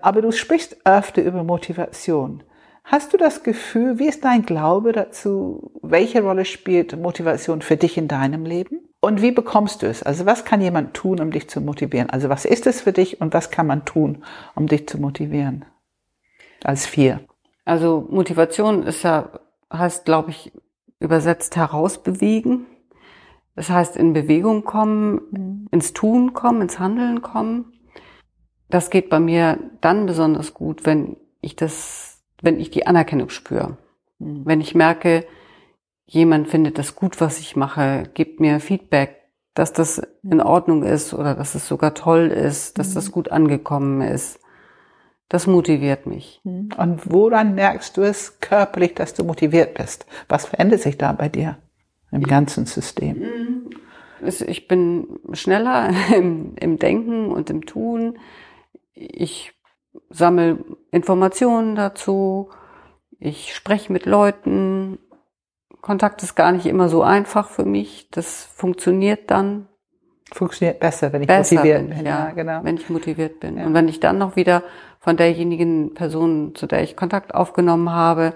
Aber 0.00 0.22
du 0.22 0.32
sprichst 0.32 0.78
öfter 0.84 1.22
über 1.22 1.44
Motivation. 1.44 2.42
Hast 2.90 3.12
du 3.12 3.18
das 3.18 3.42
Gefühl, 3.42 3.98
wie 3.98 4.08
ist 4.08 4.24
dein 4.24 4.46
Glaube 4.46 4.92
dazu? 4.92 5.72
Welche 5.82 6.22
Rolle 6.22 6.46
spielt 6.46 6.98
Motivation 6.98 7.60
für 7.60 7.76
dich 7.76 7.98
in 7.98 8.08
deinem 8.08 8.46
Leben? 8.46 8.80
Und 9.02 9.20
wie 9.20 9.30
bekommst 9.30 9.82
du 9.82 9.86
es? 9.86 10.02
Also 10.02 10.24
was 10.24 10.46
kann 10.46 10.62
jemand 10.62 10.94
tun, 10.94 11.20
um 11.20 11.30
dich 11.30 11.50
zu 11.50 11.60
motivieren? 11.60 12.08
Also 12.08 12.30
was 12.30 12.46
ist 12.46 12.66
es 12.66 12.80
für 12.80 12.94
dich 12.94 13.20
und 13.20 13.34
was 13.34 13.50
kann 13.50 13.66
man 13.66 13.84
tun, 13.84 14.24
um 14.54 14.68
dich 14.68 14.88
zu 14.88 14.98
motivieren? 14.98 15.66
Als 16.64 16.86
vier. 16.86 17.20
Also 17.66 18.06
Motivation 18.08 18.84
ist 18.84 19.02
ja, 19.02 19.38
heißt, 19.70 20.06
glaube 20.06 20.30
ich, 20.30 20.50
übersetzt 20.98 21.56
herausbewegen. 21.56 22.64
Das 23.54 23.68
heißt, 23.68 23.98
in 23.98 24.14
Bewegung 24.14 24.64
kommen, 24.64 25.20
mhm. 25.30 25.68
ins 25.70 25.92
Tun 25.92 26.32
kommen, 26.32 26.62
ins 26.62 26.78
Handeln 26.78 27.20
kommen. 27.20 27.70
Das 28.70 28.88
geht 28.88 29.10
bei 29.10 29.20
mir 29.20 29.58
dann 29.82 30.06
besonders 30.06 30.54
gut, 30.54 30.86
wenn 30.86 31.18
ich 31.42 31.54
das 31.54 32.07
wenn 32.42 32.60
ich 32.60 32.70
die 32.70 32.86
Anerkennung 32.86 33.30
spüre. 33.30 33.76
Mhm. 34.18 34.42
Wenn 34.44 34.60
ich 34.60 34.74
merke, 34.74 35.24
jemand 36.06 36.48
findet 36.48 36.78
das 36.78 36.96
gut, 36.96 37.20
was 37.20 37.38
ich 37.38 37.56
mache, 37.56 38.04
gibt 38.14 38.40
mir 38.40 38.60
Feedback, 38.60 39.16
dass 39.54 39.72
das 39.72 40.00
in 40.22 40.40
Ordnung 40.40 40.84
ist 40.84 41.14
oder 41.14 41.34
dass 41.34 41.54
es 41.54 41.66
sogar 41.66 41.94
toll 41.94 42.28
ist, 42.28 42.78
dass 42.78 42.90
mhm. 42.90 42.94
das 42.94 43.12
gut 43.12 43.30
angekommen 43.30 44.00
ist. 44.02 44.40
Das 45.28 45.46
motiviert 45.46 46.06
mich. 46.06 46.40
Mhm. 46.44 46.70
Und 46.76 47.12
woran 47.12 47.54
merkst 47.54 47.96
du 47.96 48.02
es 48.02 48.40
körperlich, 48.40 48.94
dass 48.94 49.14
du 49.14 49.24
motiviert 49.24 49.74
bist? 49.74 50.06
Was 50.28 50.46
verändert 50.46 50.80
sich 50.80 50.96
da 50.96 51.12
bei 51.12 51.28
dir 51.28 51.58
im 52.10 52.22
ganzen 52.22 52.66
System? 52.66 53.18
Mhm. 53.18 53.70
Ich 54.46 54.68
bin 54.68 55.20
schneller 55.32 55.90
im, 56.14 56.54
im 56.56 56.78
Denken 56.78 57.30
und 57.30 57.50
im 57.50 57.66
Tun. 57.66 58.18
Ich 58.94 59.52
sammle 60.10 60.58
Informationen 60.90 61.74
dazu, 61.74 62.50
ich 63.18 63.54
spreche 63.54 63.92
mit 63.92 64.06
Leuten. 64.06 64.98
Kontakt 65.80 66.22
ist 66.22 66.34
gar 66.34 66.52
nicht 66.52 66.66
immer 66.66 66.88
so 66.88 67.02
einfach 67.02 67.48
für 67.48 67.64
mich. 67.64 68.08
Das 68.10 68.44
funktioniert 68.44 69.30
dann. 69.30 69.68
Funktioniert 70.32 70.80
besser, 70.80 71.12
wenn 71.12 71.22
ich 71.22 71.28
besser 71.28 71.56
motiviert 71.56 71.88
bin. 71.88 71.98
Ja, 71.98 72.26
ja, 72.26 72.30
genau. 72.32 72.60
Wenn 72.62 72.76
ich 72.76 72.90
motiviert 72.90 73.40
bin. 73.40 73.56
Ja. 73.56 73.66
Und 73.66 73.74
wenn 73.74 73.88
ich 73.88 73.98
dann 73.98 74.18
noch 74.18 74.36
wieder 74.36 74.62
von 75.00 75.16
derjenigen 75.16 75.94
Person, 75.94 76.54
zu 76.54 76.66
der 76.66 76.82
ich 76.82 76.96
Kontakt 76.96 77.34
aufgenommen 77.34 77.90
habe, 77.90 78.34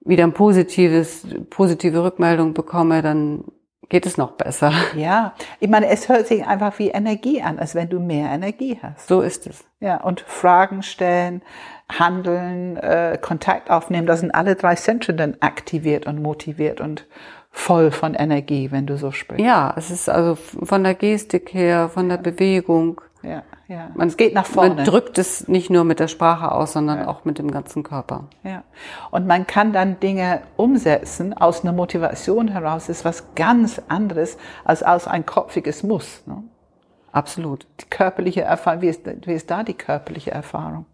wieder 0.00 0.24
ein 0.24 0.34
positives, 0.34 1.26
positive 1.50 2.04
Rückmeldung 2.04 2.54
bekomme, 2.54 3.02
dann 3.02 3.44
geht 3.88 4.06
es 4.06 4.16
noch 4.16 4.32
besser. 4.32 4.72
Ja, 4.96 5.34
ich 5.60 5.68
meine, 5.68 5.88
es 5.88 6.08
hört 6.08 6.26
sich 6.26 6.46
einfach 6.46 6.78
wie 6.78 6.88
Energie 6.88 7.42
an, 7.42 7.58
als 7.58 7.74
wenn 7.74 7.88
du 7.88 8.00
mehr 8.00 8.30
Energie 8.30 8.78
hast. 8.82 9.08
So 9.08 9.20
ist 9.20 9.46
es. 9.46 9.64
Ja, 9.80 10.00
und 10.00 10.20
Fragen 10.20 10.82
stellen, 10.82 11.42
handeln, 11.88 12.76
äh, 12.78 13.18
Kontakt 13.20 13.70
aufnehmen, 13.70 14.06
das 14.06 14.20
sind 14.20 14.34
alle 14.34 14.56
drei 14.56 14.74
Zentren 14.74 15.16
dann 15.16 15.36
aktiviert 15.40 16.06
und 16.06 16.20
motiviert 16.20 16.80
und 16.80 17.06
voll 17.50 17.90
von 17.90 18.14
Energie, 18.14 18.70
wenn 18.70 18.86
du 18.86 18.98
so 18.98 19.12
sprichst. 19.12 19.44
Ja, 19.44 19.72
es 19.76 19.90
ist 19.90 20.08
also 20.08 20.34
von 20.34 20.84
der 20.84 20.94
Gestik 20.94 21.54
her, 21.54 21.88
von 21.88 22.08
der 22.08 22.18
Bewegung. 22.18 23.00
Ja, 23.22 23.42
ja. 23.68 23.90
Man, 23.94 24.08
es 24.08 24.16
geht 24.16 24.32
nach 24.32 24.46
vorne. 24.46 24.76
Man 24.76 24.84
drückt 24.84 25.18
es 25.18 25.48
nicht 25.48 25.70
nur 25.70 25.84
mit 25.84 25.98
der 25.98 26.08
Sprache 26.08 26.52
aus, 26.52 26.72
sondern 26.72 27.00
ja. 27.00 27.08
auch 27.08 27.24
mit 27.24 27.38
dem 27.38 27.50
ganzen 27.50 27.82
Körper. 27.82 28.28
Ja. 28.44 28.62
Und 29.10 29.26
man 29.26 29.46
kann 29.46 29.72
dann 29.72 29.98
Dinge 29.98 30.42
umsetzen 30.56 31.34
aus 31.34 31.62
einer 31.62 31.72
Motivation 31.72 32.48
heraus, 32.48 32.88
ist 32.88 33.04
was 33.04 33.34
ganz 33.34 33.82
anderes 33.88 34.38
als 34.64 34.82
aus 34.82 35.08
ein 35.08 35.26
kopfiges 35.26 35.82
Muss. 35.82 36.22
Ne? 36.26 36.44
Absolut. 37.10 37.66
Die 37.80 37.86
körperliche 37.90 38.42
Erfahrung, 38.42 38.82
wie 38.82 38.88
ist, 38.88 39.00
wie 39.26 39.32
ist 39.32 39.50
da 39.50 39.64
die 39.64 39.74
körperliche 39.74 40.30
Erfahrung? 40.30 40.86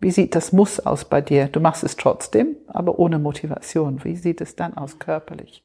Wie 0.00 0.10
sieht 0.10 0.34
das 0.34 0.52
Muss 0.52 0.80
aus 0.80 1.04
bei 1.04 1.20
dir? 1.20 1.46
Du 1.46 1.60
machst 1.60 1.84
es 1.84 1.96
trotzdem, 1.96 2.56
aber 2.66 2.98
ohne 2.98 3.20
Motivation. 3.20 4.02
Wie 4.02 4.16
sieht 4.16 4.40
es 4.40 4.56
dann 4.56 4.76
aus 4.76 4.98
körperlich? 4.98 5.62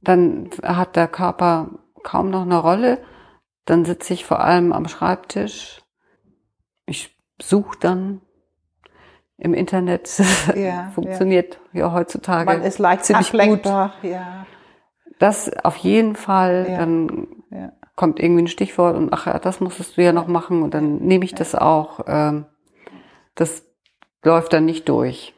Dann 0.00 0.50
hat 0.64 0.96
der 0.96 1.06
Körper 1.06 1.68
kaum 2.02 2.30
noch 2.30 2.42
eine 2.42 2.58
Rolle 2.58 2.98
dann 3.64 3.84
sitze 3.84 4.12
ich 4.14 4.24
vor 4.24 4.40
allem 4.40 4.72
am 4.72 4.88
Schreibtisch. 4.88 5.82
Ich 6.86 7.16
suche 7.40 7.78
dann 7.80 8.20
im 9.38 9.54
Internet. 9.54 10.22
Ja, 10.56 10.90
Funktioniert 10.94 11.60
ja. 11.72 11.80
ja. 11.86 11.92
heutzutage. 11.92 12.46
Man 12.46 12.62
ist 12.62 12.78
leicht 12.78 13.04
ziemlich 13.04 13.28
ablenkbar. 13.28 13.94
gut. 14.00 14.10
Ja. 14.10 14.46
Das 15.18 15.52
auf 15.64 15.76
jeden 15.76 16.16
Fall. 16.16 16.66
Ja. 16.68 16.78
Dann 16.78 17.28
kommt 17.96 18.20
irgendwie 18.20 18.42
ein 18.42 18.48
Stichwort 18.48 18.96
und 18.96 19.12
ach 19.12 19.26
ja, 19.26 19.38
das 19.38 19.60
musstest 19.60 19.96
du 19.96 20.02
ja 20.02 20.12
noch 20.12 20.26
machen 20.26 20.62
und 20.62 20.74
dann 20.74 20.96
nehme 20.98 21.24
ich 21.24 21.34
das 21.34 21.54
auch. 21.54 22.00
Ähm, 22.06 22.46
das 23.34 23.64
läuft 24.24 24.52
dann 24.52 24.64
nicht 24.64 24.88
durch. 24.88 25.34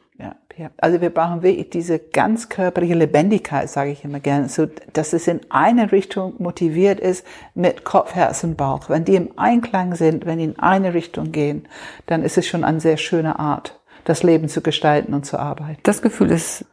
Ja, 0.57 0.71
also 0.77 1.01
wir 1.01 1.09
brauchen 1.09 1.43
wirklich 1.43 1.69
diese 1.69 1.99
ganz 1.99 2.47
körperliche 2.47 2.93
Lebendigkeit, 2.93 3.69
sage 3.69 3.91
ich 3.91 4.05
immer 4.05 4.21
gerne, 4.21 4.47
so 4.47 4.67
dass 4.93 5.11
es 5.11 5.27
in 5.27 5.41
eine 5.49 5.91
Richtung 5.91 6.35
motiviert 6.37 7.01
ist 7.01 7.25
mit 7.55 7.83
Kopf, 7.83 8.15
Herz 8.15 8.43
und 8.45 8.55
Bauch. 8.55 8.89
Wenn 8.89 9.03
die 9.03 9.15
im 9.15 9.37
Einklang 9.37 9.95
sind, 9.95 10.25
wenn 10.25 10.37
die 10.37 10.45
in 10.45 10.59
eine 10.59 10.93
Richtung 10.93 11.33
gehen, 11.33 11.67
dann 12.05 12.23
ist 12.23 12.37
es 12.37 12.47
schon 12.47 12.63
eine 12.63 12.79
sehr 12.79 12.95
schöne 12.95 13.37
Art, 13.37 13.81
das 14.05 14.23
Leben 14.23 14.47
zu 14.47 14.61
gestalten 14.61 15.13
und 15.13 15.25
zu 15.25 15.37
arbeiten. 15.37 15.81
Das 15.83 16.01
Gefühl 16.01 16.31
ist 16.31 16.63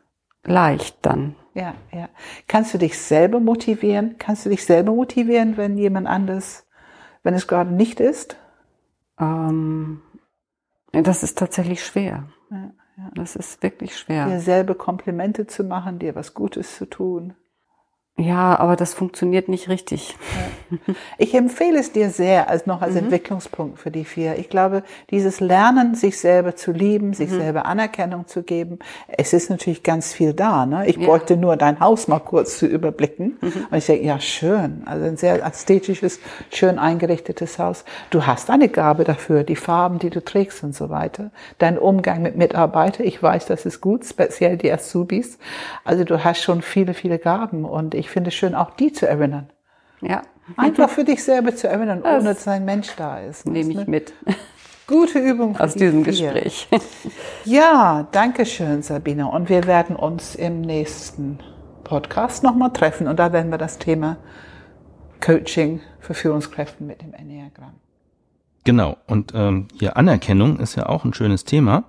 leicht 0.45 0.97
dann. 1.03 1.35
Ja, 1.55 1.75
ja. 1.93 2.09
Kannst 2.47 2.73
du 2.75 2.79
dich 2.79 2.97
selber 2.97 3.41
motivieren? 3.41 4.15
Kannst 4.17 4.47
du 4.47 4.51
dich 4.51 4.65
selber 4.65 4.93
motivieren, 4.93 5.57
wenn 5.57 5.77
jemand 5.77 6.07
anders, 6.07 6.69
wenn 7.25 7.35
es 7.35 7.49
gerade 7.49 7.73
nicht 7.73 7.99
ist? 7.99 8.37
Ähm, 9.19 10.03
das 10.93 11.25
ist 11.25 11.37
tatsächlich 11.37 11.85
schwer. 11.85 12.29
Ja. 12.51 12.71
Ja, 12.97 13.11
das 13.15 13.37
ist 13.37 13.63
wirklich 13.63 13.97
schwer. 13.97 14.27
Dir 14.27 14.41
selber 14.41 14.75
Komplimente 14.75 15.47
zu 15.47 15.65
machen, 15.65 15.99
dir 15.99 16.15
was 16.15 16.35
Gutes 16.35 16.77
zu 16.77 16.87
tun. 16.87 17.35
Ja, 18.19 18.59
aber 18.59 18.77
das 18.77 18.93
funktioniert 18.93 19.49
nicht 19.49 19.69
richtig. 19.69 20.17
Ich 21.19 21.35
empfehle 21.35 21.79
es 21.79 21.93
dir 21.93 22.09
sehr 22.09 22.49
als 22.49 22.65
noch 22.67 22.81
als 22.81 22.93
mhm. 22.93 23.01
Entwicklungspunkt 23.01 23.79
für 23.79 23.91
die 23.91 24.07
vier. 24.07 24.39
Ich 24.39 24.49
glaube, 24.49 24.83
dieses 25.11 25.39
Lernen, 25.41 25.95
sich 25.95 26.19
selber 26.19 26.57
zu 26.57 26.73
lieben, 26.73 27.13
sich 27.13 27.31
mhm. 27.31 27.41
selber 27.41 27.67
Anerkennung 27.67 28.27
zu 28.27 28.43
geben, 28.43 28.79
es 29.07 29.35
ist 29.35 29.51
natürlich 29.51 29.83
ganz 29.83 30.15
viel 30.15 30.33
da. 30.33 30.65
Ne? 30.65 30.87
Ich 30.87 30.97
ja. 30.97 31.07
bräuchte 31.07 31.37
nur 31.37 31.57
dein 31.57 31.79
Haus 31.79 32.09
mal 32.09 32.21
kurz 32.21 32.59
zu 32.59 32.67
überblicken. 32.67 33.37
Mhm. 33.43 33.67
Und 33.71 33.77
ich 33.77 33.85
denke, 33.85 34.07
ja, 34.07 34.19
schön. 34.19 34.83
Also 34.87 35.05
ein 35.05 35.19
sehr 35.19 35.45
ästhetisches, 35.45 36.21
schön 36.51 36.79
eingerichtetes 36.79 37.59
Haus. 37.59 37.85
Du 38.09 38.27
hast 38.27 38.49
eine 38.49 38.71
Gabe 38.71 39.05
dafür, 39.05 39.45
die 39.45 39.57
Farben, 39.57 39.99
die 39.99 40.11
du 40.11 40.25
trägst 40.25 40.65
und 40.65 40.75
so 40.75 40.89
weiter. 40.89 41.31
Dein 41.59 41.79
Umgang 41.79 42.23
mit 42.23 42.37
Mitarbeitern, 42.37 43.07
ich 43.07 43.23
weiß, 43.23 43.45
das 43.45 43.67
ist 43.67 43.83
gut, 43.83 44.07
speziell 44.07 44.57
die 44.57 44.73
Azubis. 44.73 45.39
Also 45.85 46.05
du 46.05 46.25
hast 46.25 46.43
schon 46.43 46.63
viele, 46.63 46.95
viele 46.95 47.19
Gaben 47.19 47.67
und 47.67 47.95
ich 47.95 48.02
finde 48.11 48.29
es 48.29 48.35
schön, 48.35 48.55
auch 48.55 48.71
die 48.71 48.93
zu 48.93 49.09
erinnern. 49.09 49.51
Ja. 50.01 50.23
Einfach 50.57 50.91
für 50.91 51.05
dich 51.05 51.23
selber 51.23 51.55
zu 51.55 51.69
erinnern, 51.69 52.03
das 52.03 52.21
ohne 52.21 52.35
dass 52.35 52.49
ein 52.49 52.65
Mensch 52.65 52.89
da 52.97 53.21
ist. 53.21 53.47
Nehme 53.47 53.73
ich 53.73 53.87
mit. 53.87 54.13
Gute 54.87 55.21
Übung 55.21 55.57
aus 55.59 55.75
diesem 55.75 56.05
vier. 56.05 56.33
Gespräch. 56.33 56.69
Ja, 57.45 58.07
danke 58.13 58.45
schön, 58.47 58.83
Sabine. 58.83 59.29
Und 59.29 59.49
wir 59.49 59.67
werden 59.67 59.97
uns 59.97 60.35
im 60.35 60.61
nächsten 60.61 61.39
Podcast 61.85 62.43
nochmal 62.43 62.73
treffen 62.73 63.07
und 63.07 63.19
da 63.19 63.33
werden 63.33 63.51
wir 63.51 63.59
das 63.59 63.79
Thema 63.79 64.17
Coaching 65.21 65.81
für 66.01 66.15
Führungskräfte 66.15 66.83
mit 66.85 67.03
dem 67.03 67.15
Enneagramm. 67.15 67.75
Genau. 68.65 68.97
Und 69.07 69.33
ähm, 69.35 69.69
hier 69.79 69.97
Anerkennung 69.97 70.59
ist 70.59 70.77
ja 70.77 70.87
auch 70.87 71.05
ein 71.05 71.15
schönes 71.15 71.45
Thema, 71.45 71.85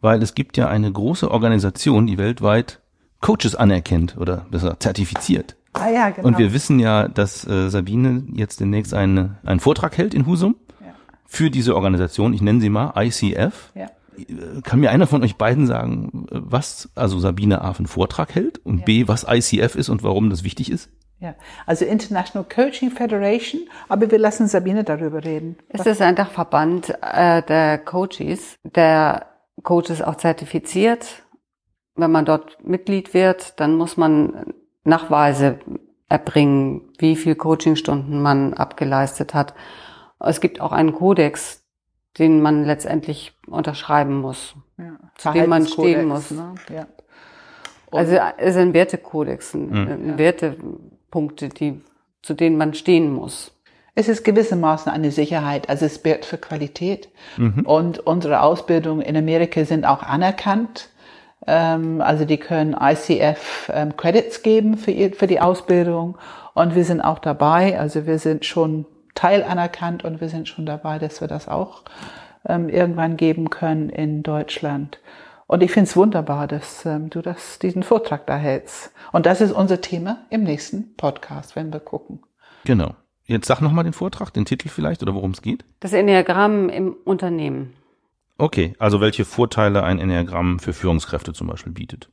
weil 0.00 0.22
es 0.22 0.34
gibt 0.34 0.56
ja 0.56 0.68
eine 0.68 0.90
große 0.90 1.30
Organisation, 1.30 2.06
die 2.06 2.18
weltweit 2.18 2.79
Coaches 3.20 3.54
anerkennt 3.54 4.16
oder 4.16 4.46
besser 4.50 4.78
zertifiziert. 4.80 5.56
Ah 5.72 5.88
ja, 5.88 6.10
genau. 6.10 6.26
Und 6.26 6.38
wir 6.38 6.52
wissen 6.52 6.80
ja, 6.80 7.08
dass 7.08 7.46
äh, 7.46 7.68
Sabine 7.68 8.24
jetzt 8.34 8.60
demnächst 8.60 8.92
eine, 8.92 9.38
einen 9.44 9.60
Vortrag 9.60 9.96
hält 9.96 10.14
in 10.14 10.26
Husum 10.26 10.56
ja. 10.80 10.94
für 11.26 11.50
diese 11.50 11.76
Organisation. 11.76 12.32
Ich 12.34 12.42
nenne 12.42 12.60
sie 12.60 12.70
mal 12.70 12.92
ICF. 12.96 13.72
Ja. 13.74 13.86
Äh, 14.18 14.62
kann 14.62 14.80
mir 14.80 14.90
einer 14.90 15.06
von 15.06 15.22
euch 15.22 15.36
beiden 15.36 15.66
sagen, 15.66 16.26
was 16.30 16.90
also 16.94 17.20
Sabine 17.20 17.62
A. 17.62 17.72
für 17.72 17.80
einen 17.80 17.86
Vortrag 17.86 18.34
hält 18.34 18.58
und 18.58 18.78
ja. 18.80 18.84
B, 18.84 19.08
was 19.08 19.26
ICF 19.28 19.76
ist 19.76 19.88
und 19.90 20.02
warum 20.02 20.30
das 20.30 20.42
wichtig 20.42 20.70
ist? 20.70 20.90
Ja, 21.20 21.34
also 21.66 21.84
International 21.84 22.48
Coaching 22.48 22.90
Federation, 22.90 23.60
aber 23.90 24.10
wir 24.10 24.18
lassen 24.18 24.48
Sabine 24.48 24.84
darüber 24.84 25.22
reden. 25.22 25.58
Es 25.68 25.84
ist 25.84 26.00
ein 26.00 26.16
Dachverband 26.16 26.94
äh, 27.02 27.42
der 27.42 27.76
Coaches, 27.76 28.56
der 28.64 29.26
Coaches 29.62 30.00
auch 30.00 30.16
zertifiziert. 30.16 31.22
Wenn 31.96 32.10
man 32.10 32.24
dort 32.24 32.64
Mitglied 32.64 33.14
wird, 33.14 33.58
dann 33.60 33.76
muss 33.76 33.96
man 33.96 34.54
Nachweise 34.84 35.58
erbringen, 36.08 36.92
wie 36.98 37.16
viel 37.16 37.34
Coachingstunden 37.34 38.20
man 38.20 38.54
abgeleistet 38.54 39.34
hat. 39.34 39.54
Es 40.18 40.40
gibt 40.40 40.60
auch 40.60 40.72
einen 40.72 40.92
Kodex, 40.92 41.64
den 42.18 42.42
man 42.42 42.64
letztendlich 42.64 43.32
unterschreiben 43.46 44.20
muss, 44.20 44.54
ja. 44.78 44.98
zu 45.16 45.32
dem 45.32 45.48
man 45.48 45.66
stehen 45.66 46.06
muss. 46.08 46.30
Ne? 46.30 46.54
Ja. 46.74 46.86
Also 47.92 48.16
es 48.38 48.54
ist 48.54 48.56
ein 48.56 48.74
Wertekodex, 48.74 49.54
mhm. 49.54 50.18
Wertepunkte, 50.18 51.48
die, 51.48 51.80
zu 52.22 52.34
denen 52.34 52.56
man 52.56 52.74
stehen 52.74 53.12
muss. 53.12 53.52
Es 53.94 54.08
ist 54.08 54.24
gewissermaßen 54.24 54.90
eine 54.90 55.10
Sicherheit, 55.10 55.68
also 55.68 55.84
es 55.84 56.04
wird 56.04 56.24
für 56.24 56.38
Qualität. 56.38 57.08
Mhm. 57.36 57.66
Und 57.66 57.98
unsere 58.00 58.42
Ausbildungen 58.42 59.02
in 59.02 59.16
Amerika 59.16 59.64
sind 59.64 59.84
auch 59.84 60.02
anerkannt. 60.02 60.90
Ähm, 61.46 62.00
also 62.00 62.24
die 62.24 62.38
können 62.38 62.76
ICF 62.78 63.70
ähm, 63.72 63.96
Credits 63.96 64.42
geben 64.42 64.76
für, 64.76 64.90
ihr, 64.90 65.12
für 65.12 65.26
die 65.26 65.40
Ausbildung 65.40 66.18
und 66.54 66.74
wir 66.74 66.84
sind 66.84 67.00
auch 67.00 67.18
dabei, 67.18 67.78
also 67.78 68.06
wir 68.06 68.18
sind 68.18 68.44
schon 68.44 68.86
Teil 69.14 69.42
anerkannt 69.42 70.04
und 70.04 70.20
wir 70.20 70.28
sind 70.28 70.48
schon 70.48 70.66
dabei, 70.66 70.98
dass 70.98 71.20
wir 71.20 71.28
das 71.28 71.48
auch 71.48 71.82
ähm, 72.46 72.68
irgendwann 72.68 73.16
geben 73.16 73.50
können 73.50 73.90
in 73.90 74.22
Deutschland. 74.22 74.98
Und 75.46 75.62
ich 75.62 75.72
finde 75.72 75.90
es 75.90 75.96
wunderbar, 75.96 76.46
dass 76.46 76.86
ähm, 76.86 77.10
du 77.10 77.22
das, 77.22 77.58
diesen 77.58 77.82
Vortrag 77.82 78.26
da 78.26 78.36
hältst. 78.36 78.92
Und 79.10 79.26
das 79.26 79.40
ist 79.40 79.50
unser 79.50 79.80
Thema 79.80 80.18
im 80.30 80.44
nächsten 80.44 80.94
Podcast, 80.96 81.56
wenn 81.56 81.72
wir 81.72 81.80
gucken. 81.80 82.20
Genau. 82.64 82.94
Jetzt 83.24 83.46
sag 83.46 83.60
nochmal 83.60 83.84
den 83.84 83.92
Vortrag, 83.92 84.30
den 84.30 84.44
Titel 84.44 84.68
vielleicht 84.68 85.02
oder 85.02 85.14
worum 85.14 85.32
es 85.32 85.42
geht. 85.42 85.64
Das 85.80 85.92
Enneagramm 85.92 86.68
im 86.68 86.94
Unternehmen. 87.04 87.74
Okay, 88.40 88.72
also 88.78 89.02
welche 89.02 89.26
Vorteile 89.26 89.82
ein 89.82 89.98
Enneagramm 89.98 90.60
für 90.60 90.72
Führungskräfte 90.72 91.34
zum 91.34 91.46
Beispiel 91.46 91.72
bietet. 91.72 92.08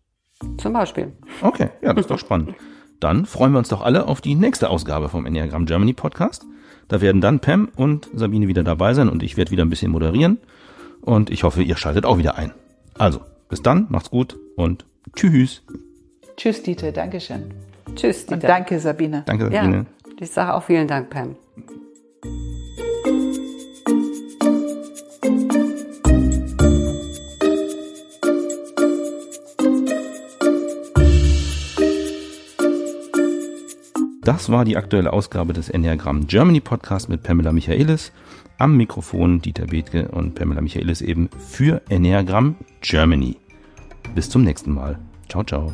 Zum 0.58 0.74
Beispiel. 0.74 1.14
Okay, 1.42 1.70
ja, 1.82 1.94
das 1.94 2.04
ist 2.04 2.12
doch 2.12 2.20
spannend. 2.20 2.54
Dann 3.00 3.26
freuen 3.26 3.54
wir 3.54 3.60
uns 3.60 3.70
doch 3.70 3.82
alle 3.82 4.08
auf 4.08 4.20
die 4.20 4.36
nächste 4.36 4.70
Ausgabe 4.70 5.08
vom 5.08 5.26
Enneagramm 5.26 5.66
Germany 5.66 5.94
Podcast. 5.94 6.46
Da 6.90 7.00
werden 7.00 7.22
dann 7.22 7.40
Pam 7.40 7.70
und 7.78 8.10
Sabine 8.14 8.50
wieder 8.50 8.64
dabei 8.64 8.94
sein 8.94 9.08
und 9.08 9.24
ich 9.24 9.38
werde 9.38 9.52
wieder 9.52 9.64
ein 9.64 9.70
bisschen 9.70 9.90
moderieren. 9.90 10.40
Und 11.00 11.30
ich 11.30 11.44
hoffe, 11.44 11.64
ihr 11.64 11.78
schaltet 11.78 12.06
auch 12.06 12.18
wieder 12.18 12.38
ein. 12.38 12.52
Also, 12.98 13.22
bis 13.48 13.62
dann, 13.62 13.88
macht's 13.90 14.10
gut 14.10 14.38
und 14.58 14.86
tschüss. 15.16 15.64
Tschüss, 16.36 16.62
Dieter, 16.62 16.92
Dankeschön. 16.92 17.54
Tschüss, 17.96 18.26
Dieter. 18.26 18.34
Und 18.34 18.44
danke, 18.44 18.80
Sabine. 18.82 19.24
Danke, 19.26 19.46
Sabine. 19.46 19.78
Ja, 19.78 20.14
ich 20.20 20.32
sage 20.32 20.54
auch 20.54 20.64
vielen 20.64 20.90
Dank, 20.90 21.10
Pam. 21.10 21.38
Das 34.28 34.50
war 34.50 34.66
die 34.66 34.76
aktuelle 34.76 35.14
Ausgabe 35.14 35.54
des 35.54 35.70
Enneagramm 35.70 36.28
Germany 36.28 36.60
Podcast 36.60 37.08
mit 37.08 37.24
Pamela 37.24 37.54
Michaelis. 37.54 38.12
Am 38.58 38.76
Mikrofon 38.76 39.42
Dieter 39.42 39.68
Bethke 39.68 40.10
und 40.10 40.36
Pamela 40.36 40.60
Michaelis 40.60 41.00
eben 41.00 41.30
für 41.38 41.82
Enneagramm 41.88 42.58
Germany. 42.82 43.38
Bis 44.16 44.30
zum 44.30 44.44
nächsten 44.44 44.74
Mal. 44.74 45.00
Ciao, 45.30 45.46
ciao. 45.46 45.72